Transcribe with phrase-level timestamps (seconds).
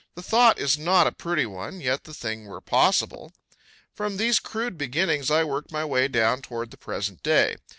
[0.15, 3.31] The thought is not a pretty one, yet the thing were possible.
[3.93, 7.57] From these crude beginnings I worked my way down toward the present day.